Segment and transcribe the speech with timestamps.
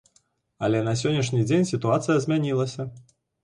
[0.67, 2.91] Але на сённяшні дзень сітуацыя змянілася.